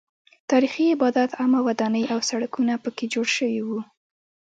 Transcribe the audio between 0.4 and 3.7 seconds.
تاریخي ابدات عامه ودانۍ او سړکونه پکې جوړ شوي